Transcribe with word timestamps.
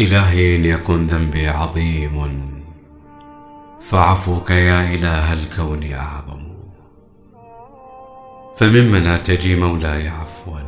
إلهي 0.00 0.56
إن 0.56 0.64
يكن 0.64 1.06
ذنبي 1.06 1.48
عظيم. 1.48 2.52
فعفوك 3.80 4.50
يا 4.50 4.94
إله 4.94 5.32
الكون 5.32 5.92
أعظم. 5.92 6.52
فممن 8.56 9.06
أرتجي 9.06 9.56
مولاي 9.56 10.08
عفوا. 10.08 10.60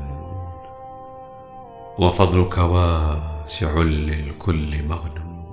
وفضلك 1.99 2.59
واسع 2.59 3.79
للكل 3.79 4.83
مغنم. 4.83 5.45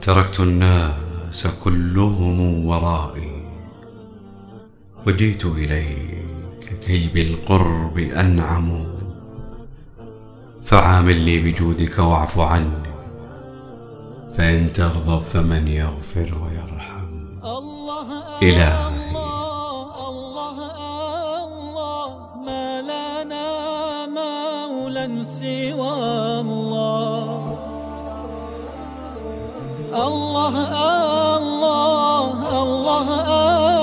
تركت 0.00 0.40
الناس 0.40 1.46
كلهم 1.64 2.66
ورائي. 2.66 3.44
وجيت 5.06 5.46
إليك 5.46 6.78
كي 6.86 7.08
بالقرب 7.08 7.98
أنعموا 7.98 8.93
فعاملني 10.64 11.38
بجودك 11.38 11.98
واعف 11.98 12.38
عني. 12.38 12.94
فإن 14.36 14.72
تغضب 14.72 15.22
فمن 15.22 15.68
يغفر 15.68 16.28
ويرحم. 16.42 17.08
الله 17.44 18.08
إلهي. 18.42 18.88
الله 18.88 20.08
الله 20.10 20.56
الله 21.44 22.08
ما 22.46 22.82
لنا 22.82 23.46
مولى 24.06 25.24
سوى 25.24 25.92
الله. 26.40 27.58
الله 30.06 30.54
الله 31.36 32.28
الله 32.62 33.08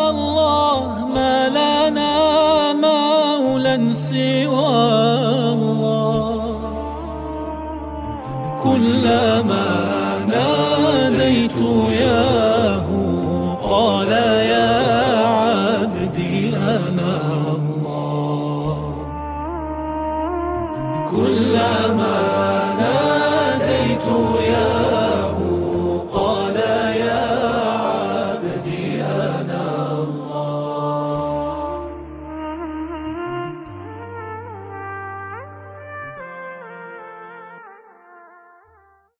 الله 0.09 0.81
ما 1.15 1.35
لنا 1.49 2.13
مولى 2.73 3.93
سوى 3.93 4.67
الله. 5.55 6.20
كلما 8.63 9.65
ناديت 10.27 11.61
ياه 12.01 12.85
قال 13.63 14.11
يا 14.53 14.71
عبدي 15.27 16.55
أنا 16.55 17.17
الله. 17.55 18.77
كلما 21.11 22.19
ناديت 22.81 24.07